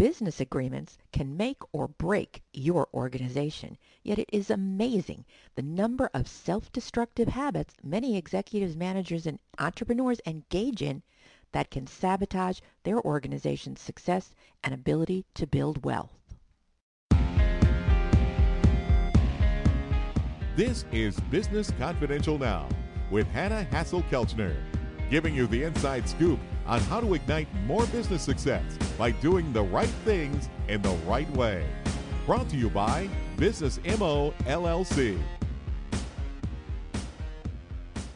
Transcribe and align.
Business 0.00 0.40
agreements 0.40 0.96
can 1.12 1.36
make 1.36 1.58
or 1.74 1.86
break 1.86 2.40
your 2.54 2.88
organization, 2.94 3.76
yet 4.02 4.18
it 4.18 4.30
is 4.32 4.48
amazing 4.48 5.26
the 5.56 5.62
number 5.62 6.08
of 6.14 6.26
self-destructive 6.26 7.28
habits 7.28 7.74
many 7.82 8.16
executives, 8.16 8.74
managers, 8.74 9.26
and 9.26 9.38
entrepreneurs 9.58 10.18
engage 10.24 10.80
in 10.80 11.02
that 11.52 11.70
can 11.70 11.86
sabotage 11.86 12.60
their 12.82 12.98
organization's 13.02 13.78
success 13.78 14.30
and 14.64 14.72
ability 14.72 15.26
to 15.34 15.46
build 15.46 15.84
wealth. 15.84 16.16
This 20.56 20.86
is 20.92 21.20
Business 21.28 21.70
Confidential 21.72 22.38
Now 22.38 22.70
with 23.10 23.26
Hanna 23.26 23.66
Hasl-Kelchner, 23.70 24.56
giving 25.10 25.34
you 25.34 25.46
the 25.46 25.62
inside 25.64 26.08
scoop 26.08 26.40
on 26.66 26.80
how 26.82 27.00
to 27.00 27.14
ignite 27.14 27.48
more 27.66 27.86
business 27.86 28.22
success 28.22 28.62
by 28.98 29.10
doing 29.10 29.52
the 29.52 29.62
right 29.62 29.88
things 30.04 30.48
in 30.68 30.82
the 30.82 30.94
right 31.06 31.30
way. 31.32 31.66
Brought 32.26 32.48
to 32.50 32.56
you 32.56 32.70
by 32.70 33.08
Business 33.36 33.80
MO 33.98 34.32
LLC. 34.46 35.18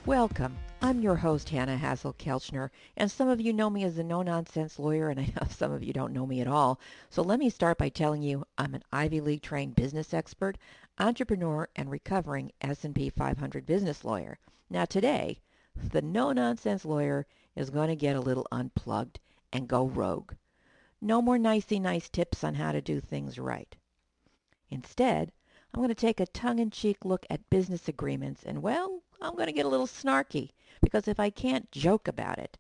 Welcome. 0.07 0.57
I'm 0.83 1.01
your 1.01 1.17
host, 1.17 1.49
Hanna 1.49 1.79
Hasl-Kelchner, 1.79 2.69
and 2.99 3.11
some 3.11 3.27
of 3.27 3.41
you 3.41 3.55
know 3.55 3.71
me 3.71 3.85
as 3.85 3.97
a 3.97 4.05
no-nonsense 4.05 4.79
lawyer, 4.79 5.09
and 5.09 5.19
I 5.19 5.33
know 5.35 5.47
some 5.49 5.73
of 5.73 5.83
you 5.83 5.95
don't 5.95 6.13
know 6.13 6.27
me 6.27 6.43
at 6.43 6.47
all. 6.47 6.79
So 7.09 7.23
let 7.23 7.39
me 7.39 7.49
start 7.49 7.79
by 7.79 7.89
telling 7.89 8.23
you 8.23 8.45
I'm 8.59 8.75
an 8.75 8.85
Ivy 8.93 9.23
League 9.23 9.41
trained 9.41 9.77
business 9.77 10.13
expert, 10.13 10.59
entrepreneur, 10.99 11.71
and 11.75 11.91
recovering 11.91 12.53
S&P 12.61 13.09
500 13.09 13.65
business 13.65 14.05
lawyer. 14.05 14.39
Now 14.69 14.85
today, 14.85 15.39
the 15.75 16.03
no-nonsense 16.03 16.85
lawyer 16.85 17.27
is 17.57 17.71
going 17.71 17.89
to 17.89 17.97
get 17.97 18.17
a 18.17 18.21
little 18.21 18.47
unplugged 18.51 19.21
and 19.53 19.69
go 19.69 19.87
rogue. 19.87 20.33
No 21.01 21.23
more 21.23 21.39
nicey 21.39 21.79
nice 21.79 22.09
tips 22.09 22.43
on 22.43 22.55
how 22.55 22.73
to 22.73 22.81
do 22.81 23.01
things 23.01 23.39
right. 23.39 23.77
Instead, 24.71 25.31
I'm 25.73 25.79
going 25.79 25.89
to 25.89 25.95
take 25.95 26.21
a 26.21 26.27
tongue-in-cheek 26.27 27.05
look 27.05 27.27
at 27.29 27.51
business 27.51 27.89
agreements 27.89 28.43
and, 28.45 28.63
well, 28.63 29.03
I'm 29.21 29.35
going 29.35 29.47
to 29.47 29.53
get 29.53 29.67
a 29.67 29.69
little 29.69 29.87
snarky 29.87 30.51
because 30.81 31.09
if 31.09 31.21
I 31.21 31.31
can't 31.31 31.71
joke 31.71 32.09
about 32.09 32.39
it, 32.39 32.59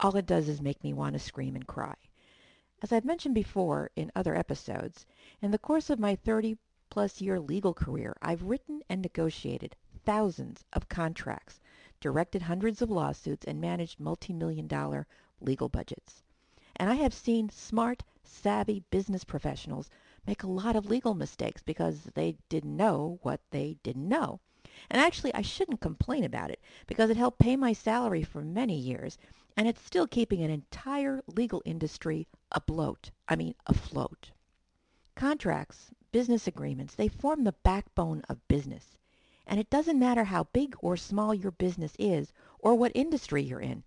all 0.00 0.16
it 0.16 0.26
does 0.26 0.48
is 0.48 0.60
make 0.60 0.82
me 0.84 0.92
want 0.92 1.14
to 1.14 1.18
scream 1.18 1.54
and 1.54 1.66
cry. 1.66 1.94
As 2.82 2.92
I've 2.92 3.04
mentioned 3.04 3.34
before 3.34 3.90
in 3.96 4.12
other 4.14 4.34
episodes, 4.34 5.06
in 5.40 5.50
the 5.50 5.58
course 5.58 5.88
of 5.88 5.98
my 5.98 6.14
30 6.14 6.58
plus 6.90 7.20
year 7.20 7.40
legal 7.40 7.72
career, 7.72 8.16
I've 8.20 8.42
written 8.42 8.82
and 8.88 9.00
negotiated 9.00 9.74
thousands 10.04 10.64
of 10.72 10.88
contracts 10.88 11.60
directed 12.00 12.42
hundreds 12.42 12.82
of 12.82 12.90
lawsuits, 12.90 13.44
and 13.44 13.60
managed 13.60 13.98
multi-million 13.98 14.66
dollar 14.66 15.06
legal 15.40 15.68
budgets. 15.68 16.22
And 16.76 16.90
I 16.90 16.94
have 16.96 17.14
seen 17.14 17.48
smart, 17.48 18.04
savvy 18.22 18.84
business 18.90 19.24
professionals 19.24 19.88
make 20.26 20.42
a 20.42 20.48
lot 20.48 20.76
of 20.76 20.86
legal 20.86 21.14
mistakes 21.14 21.62
because 21.62 22.04
they 22.14 22.36
didn't 22.48 22.76
know 22.76 23.18
what 23.22 23.40
they 23.50 23.78
didn't 23.82 24.08
know. 24.08 24.40
And 24.90 25.00
actually, 25.00 25.32
I 25.32 25.42
shouldn't 25.42 25.80
complain 25.80 26.22
about 26.24 26.50
it 26.50 26.60
because 26.86 27.08
it 27.08 27.16
helped 27.16 27.38
pay 27.38 27.56
my 27.56 27.72
salary 27.72 28.22
for 28.22 28.42
many 28.42 28.76
years, 28.76 29.16
and 29.56 29.66
it's 29.66 29.80
still 29.80 30.06
keeping 30.06 30.42
an 30.42 30.50
entire 30.50 31.22
legal 31.26 31.62
industry 31.64 32.28
afloat. 32.52 33.10
I 33.26 33.36
mean, 33.36 33.54
afloat. 33.66 34.32
Contracts, 35.14 35.90
business 36.12 36.46
agreements, 36.46 36.94
they 36.94 37.08
form 37.08 37.44
the 37.44 37.54
backbone 37.62 38.22
of 38.28 38.46
business. 38.48 38.98
And 39.46 39.60
it 39.60 39.70
doesn't 39.70 39.98
matter 39.98 40.24
how 40.24 40.44
big 40.52 40.74
or 40.80 40.96
small 40.96 41.32
your 41.32 41.52
business 41.52 41.94
is 41.98 42.32
or 42.58 42.74
what 42.74 42.92
industry 42.94 43.42
you're 43.42 43.60
in. 43.60 43.84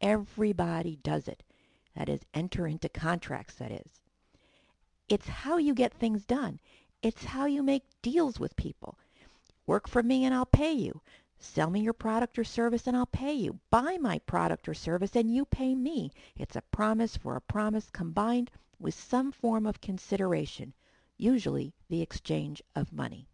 Everybody 0.00 0.96
does 1.02 1.28
it. 1.28 1.42
That 1.96 2.08
is, 2.08 2.20
enter 2.34 2.66
into 2.66 2.88
contracts, 2.88 3.54
that 3.54 3.72
is. 3.72 4.00
It's 5.08 5.26
how 5.26 5.56
you 5.56 5.74
get 5.74 5.94
things 5.94 6.26
done. 6.26 6.60
It's 7.00 7.24
how 7.24 7.46
you 7.46 7.62
make 7.62 7.84
deals 8.02 8.38
with 8.38 8.54
people. 8.56 8.98
Work 9.66 9.88
for 9.88 10.02
me 10.02 10.24
and 10.24 10.34
I'll 10.34 10.46
pay 10.46 10.72
you. 10.72 11.00
Sell 11.38 11.70
me 11.70 11.80
your 11.80 11.92
product 11.92 12.38
or 12.38 12.44
service 12.44 12.86
and 12.86 12.96
I'll 12.96 13.06
pay 13.06 13.32
you. 13.32 13.60
Buy 13.70 13.96
my 13.98 14.18
product 14.18 14.68
or 14.68 14.74
service 14.74 15.16
and 15.16 15.32
you 15.32 15.44
pay 15.44 15.74
me. 15.74 16.10
It's 16.36 16.56
a 16.56 16.62
promise 16.62 17.16
for 17.16 17.36
a 17.36 17.40
promise 17.40 17.88
combined 17.90 18.50
with 18.78 18.94
some 18.94 19.32
form 19.32 19.64
of 19.64 19.80
consideration, 19.80 20.74
usually 21.16 21.72
the 21.88 22.02
exchange 22.02 22.62
of 22.76 22.92
money. 22.92 23.28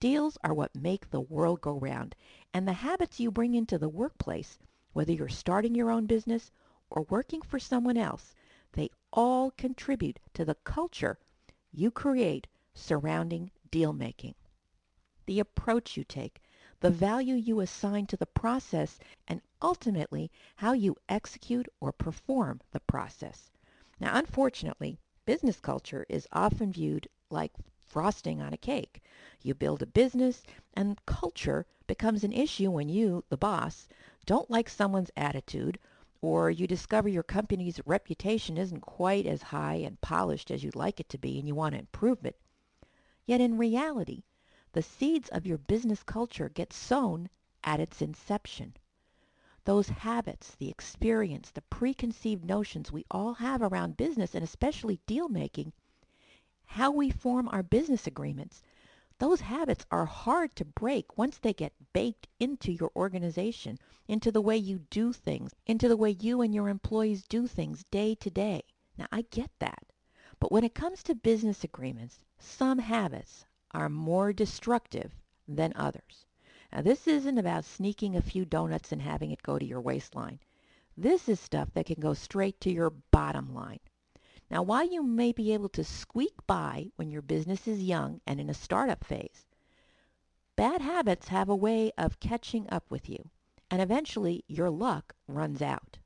Deals 0.00 0.38
are 0.42 0.54
what 0.54 0.74
make 0.74 1.10
the 1.10 1.20
world 1.20 1.60
go 1.60 1.78
round, 1.78 2.16
and 2.54 2.66
the 2.66 2.72
habits 2.72 3.20
you 3.20 3.30
bring 3.30 3.54
into 3.54 3.76
the 3.76 3.90
workplace, 3.90 4.58
whether 4.94 5.12
you're 5.12 5.28
starting 5.28 5.74
your 5.74 5.90
own 5.90 6.06
business 6.06 6.50
or 6.88 7.02
working 7.10 7.42
for 7.42 7.58
someone 7.58 7.98
else, 7.98 8.34
they 8.72 8.88
all 9.12 9.50
contribute 9.50 10.18
to 10.32 10.42
the 10.42 10.54
culture 10.54 11.18
you 11.70 11.90
create 11.90 12.46
surrounding 12.72 13.50
deal 13.70 13.92
making. 13.92 14.34
The 15.26 15.38
approach 15.38 15.98
you 15.98 16.04
take, 16.04 16.40
the 16.80 16.90
value 16.90 17.34
you 17.34 17.60
assign 17.60 18.06
to 18.06 18.16
the 18.16 18.24
process, 18.24 18.98
and 19.28 19.42
ultimately 19.60 20.30
how 20.56 20.72
you 20.72 20.96
execute 21.10 21.68
or 21.78 21.92
perform 21.92 22.62
the 22.70 22.80
process. 22.80 23.50
Now, 24.00 24.16
unfortunately, 24.16 24.98
business 25.26 25.60
culture 25.60 26.06
is 26.08 26.26
often 26.32 26.72
viewed 26.72 27.06
like 27.28 27.52
frosting 27.90 28.40
on 28.40 28.52
a 28.52 28.56
cake. 28.56 29.02
You 29.42 29.52
build 29.52 29.82
a 29.82 29.86
business, 29.86 30.44
and 30.74 31.04
culture 31.06 31.66
becomes 31.88 32.22
an 32.22 32.32
issue 32.32 32.70
when 32.70 32.88
you, 32.88 33.24
the 33.28 33.36
boss, 33.36 33.88
don't 34.24 34.48
like 34.48 34.68
someone's 34.68 35.10
attitude, 35.16 35.76
or 36.22 36.50
you 36.50 36.68
discover 36.68 37.08
your 37.08 37.24
company's 37.24 37.80
reputation 37.84 38.56
isn't 38.56 38.82
quite 38.82 39.26
as 39.26 39.42
high 39.42 39.74
and 39.74 40.00
polished 40.00 40.52
as 40.52 40.62
you'd 40.62 40.76
like 40.76 41.00
it 41.00 41.08
to 41.08 41.18
be 41.18 41.38
and 41.38 41.48
you 41.48 41.54
want 41.56 41.72
to 41.72 41.80
improve 41.80 42.24
it. 42.24 42.38
Yet 43.26 43.40
in 43.40 43.58
reality, 43.58 44.22
the 44.72 44.82
seeds 44.82 45.28
of 45.30 45.44
your 45.44 45.58
business 45.58 46.04
culture 46.04 46.48
get 46.48 46.72
sown 46.72 47.28
at 47.64 47.80
its 47.80 48.00
inception. 48.00 48.76
Those 49.64 49.88
habits, 49.88 50.54
the 50.54 50.70
experience, 50.70 51.50
the 51.50 51.62
preconceived 51.62 52.44
notions 52.44 52.92
we 52.92 53.04
all 53.10 53.34
have 53.34 53.62
around 53.62 53.96
business 53.96 54.36
and 54.36 54.44
especially 54.44 55.00
deal 55.06 55.28
making 55.28 55.72
how 56.74 56.92
we 56.92 57.10
form 57.10 57.48
our 57.48 57.64
business 57.64 58.06
agreements, 58.06 58.62
those 59.18 59.40
habits 59.40 59.84
are 59.90 60.06
hard 60.06 60.54
to 60.54 60.64
break 60.64 61.18
once 61.18 61.36
they 61.36 61.52
get 61.52 61.72
baked 61.92 62.28
into 62.38 62.70
your 62.70 62.92
organization, 62.94 63.76
into 64.06 64.30
the 64.30 64.40
way 64.40 64.56
you 64.56 64.78
do 64.88 65.12
things, 65.12 65.52
into 65.66 65.88
the 65.88 65.96
way 65.96 66.10
you 66.10 66.40
and 66.40 66.54
your 66.54 66.68
employees 66.68 67.24
do 67.24 67.48
things 67.48 67.82
day 67.90 68.14
to 68.14 68.30
day. 68.30 68.62
Now, 68.96 69.06
I 69.10 69.22
get 69.22 69.50
that. 69.58 69.84
But 70.38 70.52
when 70.52 70.62
it 70.62 70.76
comes 70.76 71.02
to 71.02 71.14
business 71.16 71.64
agreements, 71.64 72.20
some 72.38 72.78
habits 72.78 73.44
are 73.72 73.88
more 73.88 74.32
destructive 74.32 75.12
than 75.48 75.72
others. 75.74 76.24
Now, 76.72 76.82
this 76.82 77.08
isn't 77.08 77.36
about 77.36 77.64
sneaking 77.64 78.14
a 78.14 78.22
few 78.22 78.44
donuts 78.44 78.92
and 78.92 79.02
having 79.02 79.32
it 79.32 79.42
go 79.42 79.58
to 79.58 79.66
your 79.66 79.80
waistline. 79.80 80.38
This 80.96 81.28
is 81.28 81.40
stuff 81.40 81.72
that 81.74 81.86
can 81.86 82.00
go 82.00 82.14
straight 82.14 82.60
to 82.60 82.70
your 82.70 82.90
bottom 82.90 83.52
line. 83.52 83.80
Now, 84.50 84.62
while 84.62 84.84
you 84.84 85.04
may 85.04 85.30
be 85.30 85.52
able 85.52 85.68
to 85.70 85.84
squeak 85.84 86.34
by 86.46 86.90
when 86.96 87.08
your 87.10 87.22
business 87.22 87.68
is 87.68 87.84
young 87.84 88.20
and 88.26 88.40
in 88.40 88.50
a 88.50 88.54
startup 88.54 89.04
phase, 89.04 89.46
bad 90.56 90.80
habits 90.80 91.28
have 91.28 91.48
a 91.48 91.54
way 91.54 91.92
of 91.96 92.18
catching 92.18 92.66
up 92.68 92.90
with 92.90 93.08
you, 93.08 93.30
and 93.70 93.80
eventually 93.80 94.44
your 94.48 94.68
luck 94.68 95.14
runs 95.28 95.62
out. 95.62 95.98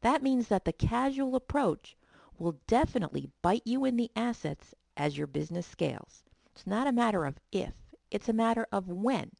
That 0.00 0.22
means 0.22 0.48
that 0.48 0.64
the 0.64 0.72
casual 0.72 1.36
approach 1.36 1.96
will 2.38 2.58
definitely 2.66 3.30
bite 3.42 3.66
you 3.66 3.84
in 3.84 3.96
the 3.96 4.10
assets 4.16 4.74
as 4.96 5.18
your 5.18 5.26
business 5.26 5.66
scales. 5.66 6.24
It's 6.52 6.66
not 6.66 6.86
a 6.86 6.92
matter 6.92 7.26
of 7.26 7.38
if, 7.52 7.74
it's 8.10 8.30
a 8.30 8.32
matter 8.32 8.66
of 8.72 8.88
when. 8.88 9.32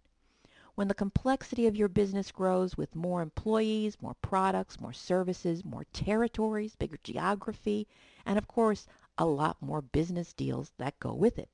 When 0.76 0.88
the 0.88 0.94
complexity 0.94 1.66
of 1.66 1.74
your 1.74 1.88
business 1.88 2.30
grows 2.30 2.76
with 2.76 2.94
more 2.94 3.22
employees, 3.22 3.96
more 4.02 4.12
products, 4.20 4.78
more 4.78 4.92
services, 4.92 5.64
more 5.64 5.86
territories, 5.94 6.76
bigger 6.76 6.98
geography, 7.02 7.88
and 8.26 8.36
of 8.36 8.46
course, 8.46 8.86
a 9.16 9.24
lot 9.24 9.56
more 9.62 9.80
business 9.80 10.34
deals 10.34 10.72
that 10.76 11.00
go 11.00 11.14
with 11.14 11.38
it. 11.38 11.48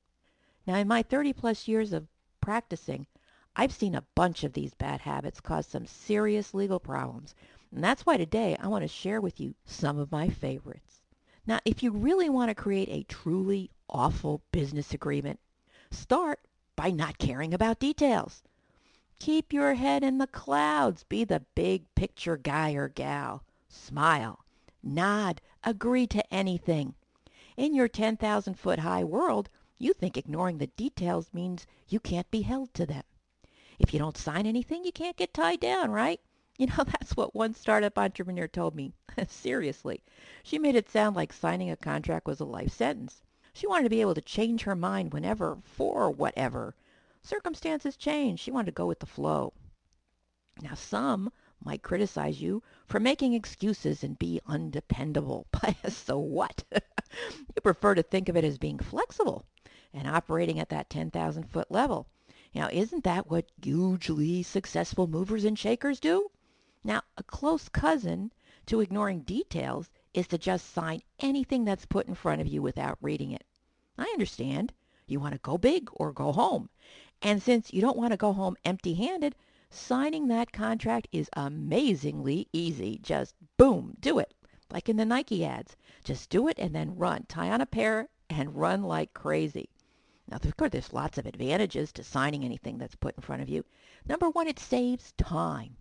Now, 0.67 0.75
in 0.75 0.89
my 0.89 1.03
30 1.03 1.31
plus 1.31 1.69
years 1.69 1.93
of 1.93 2.09
practicing, 2.41 3.07
I've 3.55 3.71
seen 3.71 3.95
a 3.95 4.03
bunch 4.13 4.43
of 4.43 4.51
these 4.51 4.73
bad 4.73 4.99
habits 4.99 5.39
cause 5.39 5.67
some 5.67 5.85
serious 5.85 6.53
legal 6.53 6.81
problems, 6.81 7.33
and 7.71 7.81
that's 7.81 8.05
why 8.05 8.17
today 8.17 8.57
I 8.59 8.67
want 8.67 8.81
to 8.81 8.89
share 8.89 9.21
with 9.21 9.39
you 9.39 9.55
some 9.63 9.97
of 9.99 10.11
my 10.11 10.27
favorites. 10.27 11.01
Now, 11.47 11.61
if 11.63 11.81
you 11.81 11.91
really 11.91 12.29
want 12.29 12.49
to 12.49 12.55
create 12.55 12.89
a 12.89 13.03
truly 13.03 13.71
awful 13.87 14.41
business 14.51 14.93
agreement, 14.93 15.39
start 15.91 16.41
by 16.75 16.91
not 16.91 17.19
caring 17.19 17.53
about 17.53 17.79
details. 17.79 18.43
Keep 19.19 19.53
your 19.53 19.73
head 19.75 20.03
in 20.03 20.17
the 20.17 20.27
clouds. 20.27 21.03
Be 21.03 21.23
the 21.23 21.45
big 21.55 21.85
picture 21.95 22.37
guy 22.37 22.73
or 22.73 22.89
gal. 22.89 23.43
Smile 23.69 24.43
nod, 24.85 25.39
agree 25.63 26.05
to 26.05 26.33
anything. 26.33 26.93
In 27.55 27.73
your 27.73 27.87
10,000 27.87 28.53
foot 28.55 28.79
high 28.79 29.03
world, 29.05 29.49
you 29.77 29.93
think 29.93 30.17
ignoring 30.17 30.57
the 30.57 30.67
details 30.67 31.33
means 31.33 31.65
you 31.87 32.01
can't 32.01 32.29
be 32.29 32.41
held 32.41 32.73
to 32.73 32.85
them. 32.85 33.03
If 33.79 33.93
you 33.93 33.99
don't 33.99 34.17
sign 34.17 34.45
anything, 34.45 34.83
you 34.83 34.91
can't 34.91 35.15
get 35.15 35.33
tied 35.33 35.61
down, 35.61 35.91
right? 35.91 36.19
You 36.57 36.67
know, 36.67 36.83
that's 36.85 37.15
what 37.15 37.33
one 37.33 37.53
startup 37.53 37.97
entrepreneur 37.97 38.47
told 38.47 38.75
me. 38.75 38.91
Seriously. 39.27 40.03
She 40.43 40.59
made 40.59 40.75
it 40.75 40.89
sound 40.89 41.15
like 41.15 41.31
signing 41.31 41.69
a 41.71 41.77
contract 41.77 42.27
was 42.27 42.41
a 42.41 42.45
life 42.45 42.73
sentence. 42.73 43.21
She 43.53 43.67
wanted 43.67 43.83
to 43.83 43.89
be 43.89 44.01
able 44.01 44.15
to 44.15 44.21
change 44.21 44.63
her 44.63 44.75
mind 44.75 45.13
whenever, 45.13 45.59
for 45.63 46.11
whatever. 46.11 46.75
Circumstances 47.25 47.95
change. 47.95 48.41
She 48.41 48.51
wanted 48.51 48.65
to 48.65 48.71
go 48.73 48.85
with 48.85 48.99
the 48.99 49.05
flow. 49.05 49.53
Now, 50.61 50.73
some 50.75 51.31
might 51.63 51.81
criticize 51.81 52.41
you 52.41 52.61
for 52.85 52.99
making 52.99 53.33
excuses 53.33 54.03
and 54.03 54.19
be 54.19 54.41
undependable. 54.45 55.47
But 55.51 55.93
so 55.93 56.19
what? 56.19 56.65
you 56.73 57.61
prefer 57.63 57.95
to 57.95 58.03
think 58.03 58.27
of 58.27 58.35
it 58.35 58.43
as 58.43 58.57
being 58.57 58.77
flexible 58.77 59.45
and 59.93 60.05
operating 60.05 60.59
at 60.59 60.67
that 60.69 60.89
10,000 60.89 61.45
foot 61.45 61.71
level. 61.71 62.07
Now, 62.53 62.67
isn't 62.71 63.05
that 63.05 63.29
what 63.29 63.49
hugely 63.63 64.43
successful 64.43 65.07
movers 65.07 65.45
and 65.45 65.57
shakers 65.57 66.01
do? 66.01 66.29
Now, 66.83 67.03
a 67.17 67.23
close 67.23 67.69
cousin 67.69 68.33
to 68.65 68.81
ignoring 68.81 69.21
details 69.21 69.89
is 70.13 70.27
to 70.27 70.37
just 70.37 70.71
sign 70.71 71.01
anything 71.19 71.63
that's 71.63 71.85
put 71.85 72.07
in 72.07 72.15
front 72.15 72.41
of 72.41 72.47
you 72.47 72.61
without 72.61 72.97
reading 73.01 73.31
it. 73.31 73.45
I 73.97 74.03
understand. 74.03 74.73
You 75.07 75.19
want 75.19 75.33
to 75.33 75.39
go 75.39 75.57
big 75.57 75.89
or 75.93 76.11
go 76.11 76.31
home. 76.31 76.69
And 77.25 77.41
since 77.41 77.73
you 77.73 77.79
don't 77.79 77.95
want 77.95 78.11
to 78.11 78.17
go 78.17 78.33
home 78.33 78.57
empty 78.65 78.95
handed, 78.95 79.33
signing 79.69 80.27
that 80.27 80.51
contract 80.51 81.07
is 81.13 81.29
amazingly 81.33 82.49
easy. 82.51 82.99
Just 83.01 83.33
boom, 83.55 83.95
do 84.01 84.19
it. 84.19 84.33
Like 84.69 84.89
in 84.89 84.97
the 84.97 85.05
Nike 85.05 85.45
ads. 85.45 85.77
Just 86.03 86.29
do 86.29 86.49
it 86.49 86.59
and 86.59 86.75
then 86.75 86.97
run. 86.97 87.25
Tie 87.29 87.49
on 87.49 87.61
a 87.61 87.65
pair 87.65 88.09
and 88.29 88.57
run 88.57 88.83
like 88.83 89.13
crazy. 89.13 89.69
Now, 90.27 90.35
of 90.35 90.57
course, 90.57 90.71
there's 90.71 90.91
lots 90.91 91.17
of 91.17 91.25
advantages 91.25 91.93
to 91.93 92.03
signing 92.03 92.43
anything 92.43 92.77
that's 92.77 92.95
put 92.95 93.15
in 93.15 93.21
front 93.21 93.41
of 93.41 93.47
you. 93.47 93.63
Number 94.05 94.29
one, 94.29 94.47
it 94.47 94.59
saves 94.59 95.13
time. 95.13 95.77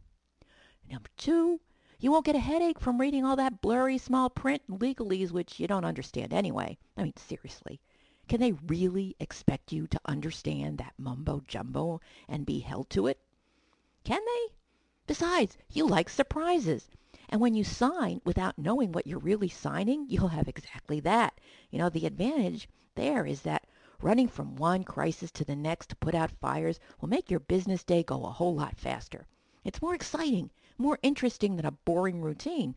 Number 0.88 1.10
two, 1.16 1.60
you 1.98 2.12
won't 2.12 2.26
get 2.26 2.36
a 2.36 2.40
headache 2.40 2.78
from 2.78 3.00
reading 3.00 3.24
all 3.24 3.36
that 3.36 3.60
blurry 3.60 3.98
small 3.98 4.30
print 4.30 4.62
and 4.68 4.78
legalese 4.78 5.32
which 5.32 5.58
you 5.58 5.66
don't 5.66 5.84
understand 5.84 6.32
anyway. 6.32 6.78
I 6.96 7.02
mean, 7.02 7.16
seriously. 7.16 7.80
Can 8.28 8.40
they 8.40 8.52
really 8.52 9.16
expect 9.18 9.72
you 9.72 9.86
to 9.86 10.00
understand 10.04 10.78
that 10.78 10.94
mumbo 10.98 11.42
jumbo 11.46 12.00
and 12.28 12.46
be 12.46 12.60
held 12.60 12.90
to 12.90 13.06
it? 13.06 13.18
Can 14.04 14.20
they? 14.24 14.54
Besides, 15.06 15.58
you 15.70 15.86
like 15.86 16.08
surprises. 16.08 16.88
And 17.28 17.40
when 17.40 17.54
you 17.54 17.64
sign 17.64 18.20
without 18.24 18.58
knowing 18.58 18.92
what 18.92 19.06
you're 19.06 19.18
really 19.18 19.48
signing, 19.48 20.06
you'll 20.08 20.28
have 20.28 20.48
exactly 20.48 21.00
that. 21.00 21.40
You 21.70 21.78
know, 21.78 21.88
the 21.88 22.06
advantage 22.06 22.68
there 22.94 23.26
is 23.26 23.42
that 23.42 23.66
Running 24.02 24.26
from 24.26 24.56
one 24.56 24.82
crisis 24.82 25.30
to 25.30 25.44
the 25.44 25.54
next 25.54 25.90
to 25.90 25.96
put 25.96 26.12
out 26.12 26.32
fires 26.32 26.80
will 27.00 27.08
make 27.08 27.30
your 27.30 27.38
business 27.38 27.84
day 27.84 28.02
go 28.02 28.24
a 28.24 28.32
whole 28.32 28.52
lot 28.52 28.76
faster. 28.76 29.28
It's 29.62 29.80
more 29.80 29.94
exciting, 29.94 30.50
more 30.76 30.98
interesting 31.04 31.54
than 31.54 31.64
a 31.64 31.70
boring 31.70 32.20
routine. 32.20 32.74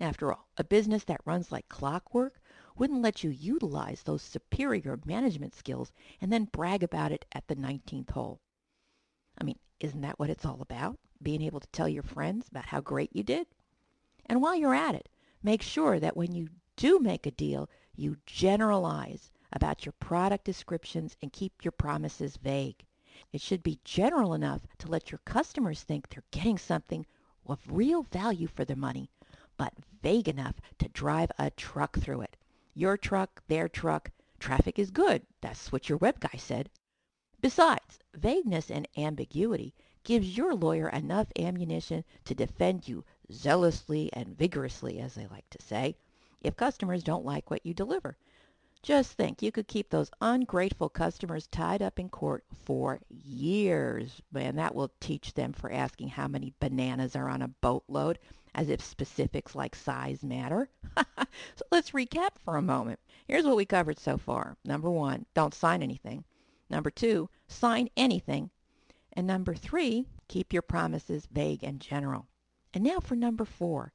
After 0.00 0.32
all, 0.32 0.48
a 0.56 0.64
business 0.64 1.04
that 1.04 1.20
runs 1.24 1.52
like 1.52 1.68
clockwork 1.68 2.40
wouldn't 2.78 3.02
let 3.02 3.24
you 3.24 3.30
utilize 3.30 4.02
those 4.02 4.22
superior 4.22 5.00
management 5.04 5.52
skills 5.54 5.92
and 6.20 6.32
then 6.32 6.44
brag 6.44 6.82
about 6.82 7.10
it 7.10 7.24
at 7.32 7.46
the 7.48 7.56
19th 7.56 8.10
hole. 8.10 8.40
I 9.36 9.44
mean, 9.44 9.58
isn't 9.80 10.00
that 10.02 10.18
what 10.18 10.30
it's 10.30 10.44
all 10.46 10.60
about? 10.60 10.98
Being 11.20 11.42
able 11.42 11.60
to 11.60 11.68
tell 11.68 11.88
your 11.88 12.02
friends 12.02 12.48
about 12.48 12.66
how 12.66 12.80
great 12.80 13.14
you 13.14 13.22
did? 13.22 13.46
And 14.26 14.40
while 14.40 14.54
you're 14.54 14.74
at 14.74 14.94
it, 14.94 15.08
make 15.42 15.62
sure 15.62 15.98
that 15.98 16.16
when 16.16 16.32
you 16.32 16.48
do 16.76 17.00
make 17.00 17.26
a 17.26 17.32
deal, 17.32 17.68
you 17.96 18.16
generalize 18.26 19.32
about 19.52 19.84
your 19.84 19.94
product 19.98 20.44
descriptions 20.44 21.16
and 21.20 21.32
keep 21.32 21.64
your 21.64 21.72
promises 21.72 22.36
vague. 22.36 22.84
It 23.32 23.40
should 23.40 23.62
be 23.62 23.80
general 23.82 24.34
enough 24.34 24.62
to 24.78 24.88
let 24.88 25.10
your 25.10 25.20
customers 25.24 25.82
think 25.82 26.08
they're 26.08 26.22
getting 26.30 26.58
something 26.58 27.04
of 27.46 27.58
real 27.68 28.04
value 28.04 28.46
for 28.46 28.64
their 28.64 28.76
money, 28.76 29.10
but 29.56 29.72
vague 30.02 30.28
enough 30.28 30.60
to 30.78 30.88
drive 30.88 31.32
a 31.38 31.50
truck 31.50 31.98
through 31.98 32.20
it. 32.20 32.36
Your 32.80 32.96
truck, 32.96 33.42
their 33.48 33.68
truck, 33.68 34.12
traffic 34.38 34.78
is 34.78 34.92
good. 34.92 35.26
That's 35.40 35.72
what 35.72 35.88
your 35.88 35.98
web 35.98 36.20
guy 36.20 36.38
said. 36.38 36.70
Besides, 37.40 37.98
vagueness 38.14 38.70
and 38.70 38.86
ambiguity 38.96 39.74
gives 40.04 40.36
your 40.36 40.54
lawyer 40.54 40.88
enough 40.90 41.26
ammunition 41.36 42.04
to 42.24 42.36
defend 42.36 42.86
you 42.86 43.04
zealously 43.32 44.10
and 44.12 44.38
vigorously, 44.38 45.00
as 45.00 45.16
they 45.16 45.26
like 45.26 45.50
to 45.50 45.60
say, 45.60 45.96
if 46.40 46.54
customers 46.54 47.02
don't 47.02 47.24
like 47.24 47.50
what 47.50 47.66
you 47.66 47.74
deliver. 47.74 48.16
Just 48.80 49.14
think, 49.14 49.42
you 49.42 49.50
could 49.50 49.66
keep 49.66 49.90
those 49.90 50.12
ungrateful 50.20 50.88
customers 50.88 51.48
tied 51.48 51.82
up 51.82 51.98
in 51.98 52.08
court 52.08 52.44
for 52.64 53.00
years. 53.08 54.22
And 54.32 54.56
that 54.56 54.76
will 54.76 54.92
teach 55.00 55.34
them 55.34 55.52
for 55.52 55.72
asking 55.72 56.10
how 56.10 56.28
many 56.28 56.54
bananas 56.60 57.16
are 57.16 57.28
on 57.28 57.42
a 57.42 57.48
boatload, 57.48 58.20
as 58.58 58.68
if 58.68 58.80
specifics 58.80 59.54
like 59.54 59.76
size 59.76 60.24
matter. 60.24 60.68
so 60.96 61.64
let's 61.70 61.92
recap 61.92 62.30
for 62.44 62.56
a 62.56 62.62
moment. 62.62 62.98
Here's 63.28 63.44
what 63.44 63.54
we 63.54 63.64
covered 63.64 64.00
so 64.00 64.18
far. 64.18 64.56
Number 64.64 64.90
one, 64.90 65.26
don't 65.32 65.54
sign 65.54 65.80
anything. 65.80 66.24
Number 66.68 66.90
two, 66.90 67.30
sign 67.46 67.88
anything. 67.96 68.50
And 69.12 69.28
number 69.28 69.54
three, 69.54 70.06
keep 70.26 70.52
your 70.52 70.62
promises 70.62 71.28
vague 71.30 71.62
and 71.62 71.80
general. 71.80 72.26
And 72.74 72.82
now 72.82 72.98
for 72.98 73.14
number 73.14 73.44
four, 73.44 73.92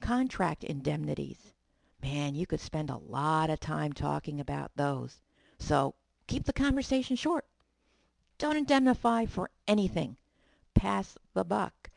contract 0.00 0.64
indemnities. 0.64 1.54
Man, 2.02 2.34
you 2.34 2.46
could 2.46 2.60
spend 2.60 2.90
a 2.90 2.98
lot 2.98 3.48
of 3.48 3.58
time 3.58 3.94
talking 3.94 4.38
about 4.38 4.70
those. 4.76 5.18
So 5.58 5.94
keep 6.26 6.44
the 6.44 6.52
conversation 6.52 7.16
short. 7.16 7.46
Don't 8.36 8.58
indemnify 8.58 9.24
for 9.24 9.48
anything. 9.66 10.18
Pass 10.74 11.16
the 11.32 11.44
buck. 11.44 11.88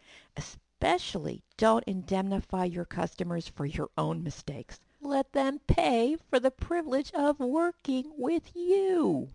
Especially 0.79 1.43
don't 1.57 1.83
indemnify 1.85 2.65
your 2.65 2.85
customers 2.85 3.47
for 3.47 3.65
your 3.65 3.89
own 3.97 4.23
mistakes. 4.23 4.79
Let 5.01 5.33
them 5.33 5.59
pay 5.65 6.17
for 6.29 6.39
the 6.39 6.51
privilege 6.51 7.11
of 7.13 7.39
working 7.39 8.11
with 8.15 8.55
you. 8.55 9.29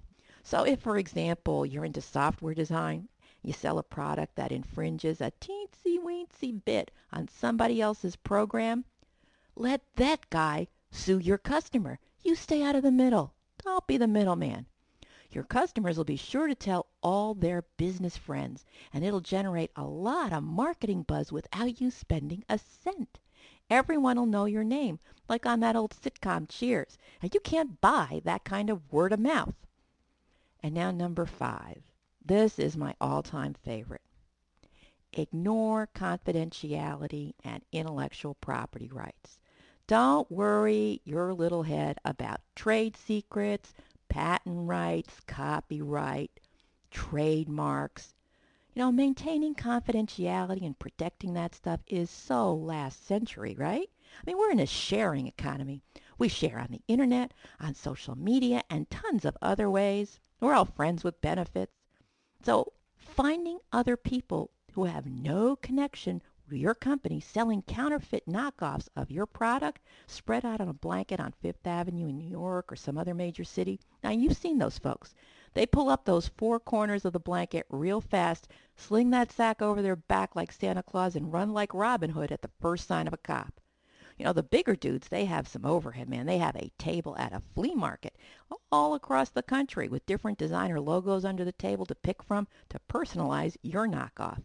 So 0.45 0.63
if, 0.63 0.79
for 0.79 0.97
example, 0.99 1.67
you're 1.67 1.85
into 1.85 2.01
software 2.01 2.55
design, 2.55 3.09
you 3.43 3.53
sell 3.53 3.79
a 3.79 3.83
product 3.83 4.37
that 4.37 4.53
infringes 4.53 5.21
a 5.21 5.33
teensy 5.41 5.99
weensy 5.99 6.65
bit 6.65 6.93
on 7.13 7.27
somebody 7.27 7.81
else's 7.81 8.15
program, 8.15 8.85
let 9.57 9.83
that 9.97 10.31
guy 10.31 10.69
sue 10.93 11.19
your 11.19 11.39
customer. 11.39 11.99
You 12.23 12.37
stay 12.37 12.63
out 12.63 12.77
of 12.77 12.85
the 12.85 12.93
middle. 12.93 13.35
Don't 13.65 13.87
be 13.89 13.97
the 13.97 14.07
middleman. 14.07 14.67
Your 15.35 15.45
customers 15.45 15.97
will 15.97 16.05
be 16.05 16.17
sure 16.17 16.47
to 16.47 16.55
tell 16.55 16.89
all 17.03 17.35
their 17.35 17.65
business 17.79 18.17
friends, 18.17 18.67
and 18.93 19.03
it'll 19.03 19.21
generate 19.21 19.71
a 19.75 19.85
lot 19.85 20.33
of 20.33 20.43
marketing 20.43 21.05
buzz 21.05 21.33
without 21.33 21.81
you 21.81 21.91
spending 21.91 22.45
a 22.49 22.59
cent. 22.59 23.19
Everyone 23.71 24.19
will 24.19 24.27
know 24.27 24.45
your 24.45 24.65
name, 24.65 24.99
like 25.29 25.47
on 25.47 25.61
that 25.61 25.77
old 25.77 25.93
sitcom 25.93 26.47
Cheers, 26.49 26.99
and 27.23 27.33
you 27.33 27.41
can't 27.41 27.81
buy 27.81 28.21
that 28.25 28.45
kind 28.45 28.69
of 28.69 28.93
word 28.93 29.13
of 29.13 29.21
mouth. 29.21 29.55
And 30.63 30.75
now 30.75 30.91
number 30.91 31.25
five. 31.25 31.83
This 32.25 32.59
is 32.59 32.77
my 32.77 32.95
all-time 33.01 33.55
favorite. 33.55 34.03
Ignore 35.15 35.89
confidentiality 35.95 37.35
and 37.43 37.63
intellectual 37.73 38.35
property 38.35 38.91
rights. 38.93 39.39
Don't 39.87 40.31
worry 40.31 41.01
your 41.05 41.35
little 41.35 41.65
head 41.65 41.99
about 42.05 42.41
trade 42.55 42.97
secrets, 42.97 43.75
patent 44.13 44.69
rights, 44.69 45.21
copyright, 45.27 46.39
trademarks. 46.91 48.13
You 48.75 48.81
know, 48.81 48.93
maintaining 48.93 49.55
confidentiality 49.55 50.67
and 50.67 50.79
protecting 50.79 51.33
that 51.33 51.55
stuff 51.55 51.81
is 51.87 52.11
so 52.11 52.55
last 52.55 53.07
century, 53.07 53.57
right? 53.59 53.89
I 53.89 54.23
mean, 54.27 54.37
we're 54.37 54.51
in 54.51 54.61
a 54.61 54.67
sharing 54.67 55.27
economy. 55.27 55.81
We 56.19 56.29
share 56.29 56.59
on 56.59 56.69
the 56.71 56.83
internet, 56.89 57.33
on 57.59 57.75
social 57.75 58.15
media, 58.15 58.63
and 58.69 58.91
tons 58.91 59.25
of 59.25 59.39
other 59.41 59.71
ways. 59.71 60.21
We're 60.41 60.53
all 60.53 60.67
friends 60.67 61.03
with 61.03 61.23
benefits. 61.23 61.73
So 62.43 62.75
finding 62.99 63.61
other 63.73 63.97
people 63.97 64.51
who 64.73 64.85
have 64.85 65.07
no 65.07 65.57
connection 65.57 66.21
your 66.51 66.75
company 66.75 67.21
selling 67.21 67.63
counterfeit 67.63 68.27
knockoffs 68.27 68.89
of 68.97 69.11
your 69.11 69.27
product 69.27 69.81
spread 70.07 70.45
out 70.45 70.61
on 70.61 70.69
a 70.69 70.75
blanket 70.75 71.21
on 71.21 71.33
Fifth 71.41 71.67
Avenue 71.67 72.09
in 72.09 72.19
New 72.19 72.29
York 72.29 72.73
or 72.73 72.77
some 72.77 72.99
other 72.99 73.15
major 73.15 73.45
city. 73.45 73.81
Now, 74.03 74.11
you've 74.11 74.37
seen 74.37 74.59
those 74.59 74.79
folks. 74.79 75.15
They 75.55 75.67
pull 75.67 75.89
up 75.89 76.05
those 76.05 76.29
four 76.29 76.59
corners 76.59 77.05
of 77.05 77.13
the 77.13 77.21
blanket 77.21 77.67
real 77.71 78.01
fast, 78.01 78.49
sling 78.75 79.11
that 79.11 79.31
sack 79.31 79.63
over 79.63 79.83
their 79.83 79.97
back 79.97 80.35
like 80.35 80.51
Santa 80.51 80.83
Claus, 80.83 81.15
and 81.15 81.33
run 81.33 81.53
like 81.53 81.75
Robin 81.75 82.11
Hood 82.11 82.33
at 82.33 82.43
the 82.43 82.51
first 82.61 82.87
sign 82.87 83.07
of 83.07 83.13
a 83.13 83.19
cop. 83.19 83.61
You 84.19 84.27
know, 84.27 84.33
the 84.33 84.43
bigger 84.43 84.77
dudes, 84.77 85.09
they 85.09 85.25
have 85.25 85.49
some 85.49 85.65
overhead, 85.65 86.09
man. 86.09 86.27
They 86.27 86.39
have 86.39 86.57
a 86.57 86.71
table 86.79 87.17
at 87.17 87.33
a 87.33 87.43
flea 87.55 87.75
market 87.75 88.17
all 88.71 88.95
across 88.95 89.31
the 89.31 89.43
country 89.43 89.89
with 89.89 90.07
different 90.07 90.39
designer 90.39 90.81
logos 90.81 91.25
under 91.25 91.45
the 91.45 91.53
table 91.53 91.87
to 91.87 91.95
pick 91.95 92.23
from 92.23 92.47
to 92.69 92.79
personalize 92.89 93.57
your 93.63 93.87
knockoff. 93.87 94.43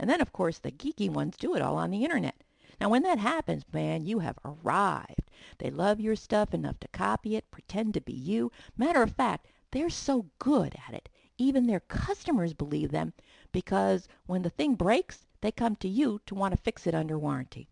And 0.00 0.08
then, 0.08 0.22
of 0.22 0.32
course, 0.32 0.58
the 0.58 0.72
geeky 0.72 1.10
ones 1.10 1.36
do 1.36 1.54
it 1.54 1.60
all 1.60 1.76
on 1.76 1.90
the 1.90 2.04
internet. 2.04 2.42
Now, 2.80 2.88
when 2.88 3.02
that 3.02 3.18
happens, 3.18 3.64
man, 3.70 4.06
you 4.06 4.20
have 4.20 4.38
arrived. 4.42 5.30
They 5.58 5.68
love 5.68 6.00
your 6.00 6.16
stuff 6.16 6.54
enough 6.54 6.80
to 6.80 6.88
copy 6.88 7.36
it, 7.36 7.50
pretend 7.50 7.92
to 7.92 8.00
be 8.00 8.14
you. 8.14 8.50
Matter 8.78 9.02
of 9.02 9.14
fact, 9.14 9.48
they're 9.72 9.90
so 9.90 10.24
good 10.38 10.74
at 10.88 10.94
it, 10.94 11.10
even 11.36 11.66
their 11.66 11.80
customers 11.80 12.54
believe 12.54 12.90
them 12.90 13.12
because 13.52 14.08
when 14.24 14.40
the 14.40 14.48
thing 14.48 14.74
breaks, 14.74 15.26
they 15.42 15.52
come 15.52 15.76
to 15.76 15.88
you 15.88 16.22
to 16.24 16.34
want 16.34 16.52
to 16.52 16.62
fix 16.62 16.86
it 16.86 16.94
under 16.94 17.18
warranty. 17.18 17.68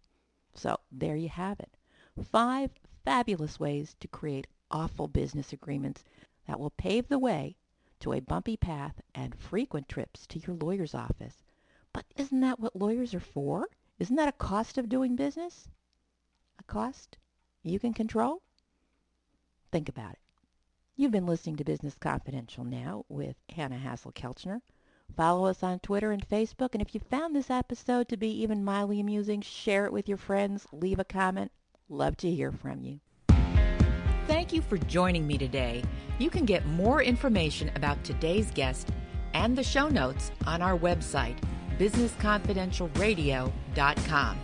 So 0.52 0.80
there 0.92 1.16
you 1.16 1.30
have 1.30 1.58
it. 1.60 1.78
Five 2.22 2.72
fabulous 3.06 3.58
ways 3.58 3.96
to 4.00 4.08
create 4.08 4.46
awful 4.70 5.08
business 5.08 5.54
agreements 5.54 6.04
that 6.46 6.60
will 6.60 6.74
pave 6.76 7.08
the 7.08 7.18
way 7.18 7.56
to 8.00 8.12
a 8.12 8.20
bumpy 8.20 8.58
path 8.58 9.00
and 9.14 9.34
frequent 9.34 9.88
trips 9.88 10.26
to 10.26 10.38
your 10.40 10.56
lawyer's 10.56 10.94
office. 10.94 11.42
Isn't 12.16 12.40
that 12.40 12.60
what 12.60 12.76
lawyers 12.76 13.14
are 13.14 13.20
for? 13.20 13.68
Isn't 13.98 14.16
that 14.16 14.28
a 14.28 14.32
cost 14.32 14.78
of 14.78 14.88
doing 14.88 15.16
business? 15.16 15.68
A 16.58 16.64
cost 16.64 17.18
you 17.62 17.78
can 17.78 17.94
control? 17.94 18.42
Think 19.72 19.88
about 19.88 20.12
it. 20.12 20.18
You've 20.96 21.12
been 21.12 21.26
listening 21.26 21.56
to 21.56 21.64
Business 21.64 21.94
Confidential 22.00 22.64
now 22.64 23.04
with 23.08 23.36
Hanna 23.54 23.80
Hasl-Kelchner. 23.84 24.60
Follow 25.16 25.46
us 25.46 25.62
on 25.62 25.78
Twitter 25.78 26.12
and 26.12 26.28
Facebook, 26.28 26.70
and 26.72 26.82
if 26.82 26.94
you 26.94 27.00
found 27.00 27.34
this 27.34 27.50
episode 27.50 28.08
to 28.08 28.16
be 28.16 28.30
even 28.42 28.64
mildly 28.64 29.00
amusing, 29.00 29.40
share 29.40 29.86
it 29.86 29.92
with 29.92 30.08
your 30.08 30.18
friends, 30.18 30.66
leave 30.72 30.98
a 30.98 31.04
comment. 31.04 31.50
Love 31.88 32.16
to 32.18 32.30
hear 32.30 32.52
from 32.52 32.82
you. 32.82 33.00
Thank 34.26 34.52
you 34.52 34.60
for 34.60 34.76
joining 34.76 35.26
me 35.26 35.38
today. 35.38 35.82
You 36.18 36.28
can 36.30 36.44
get 36.44 36.66
more 36.66 37.02
information 37.02 37.70
about 37.74 38.02
today's 38.04 38.50
guest 38.50 38.90
and 39.34 39.56
the 39.56 39.64
show 39.64 39.88
notes 39.88 40.30
on 40.46 40.60
our 40.60 40.76
website, 40.76 41.38
businessconfidentialradio.com. 41.78 44.38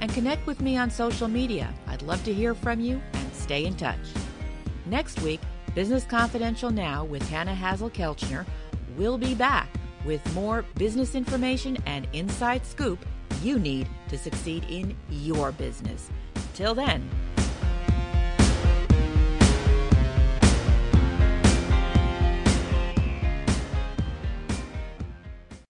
And 0.00 0.12
connect 0.12 0.46
with 0.46 0.60
me 0.60 0.76
on 0.76 0.90
social 0.90 1.28
media. 1.28 1.72
I'd 1.86 2.02
love 2.02 2.22
to 2.24 2.32
hear 2.32 2.54
from 2.54 2.80
you 2.80 3.00
and 3.12 3.34
stay 3.34 3.64
in 3.64 3.74
touch. 3.74 3.98
Next 4.86 5.20
week, 5.22 5.40
Business 5.74 6.04
Confidential 6.04 6.70
Now 6.70 7.04
with 7.04 7.28
Hanna 7.28 7.54
Hasl-Kelchner 7.54 8.46
will 8.96 9.18
be 9.18 9.34
back 9.34 9.68
with 10.04 10.34
more 10.34 10.64
business 10.76 11.14
information 11.14 11.76
and 11.86 12.06
inside 12.12 12.64
scoop 12.64 13.04
you 13.42 13.58
need 13.58 13.88
to 14.08 14.18
succeed 14.18 14.64
in 14.68 14.96
your 15.10 15.52
business. 15.52 16.10
Till 16.54 16.74
then, 16.74 17.08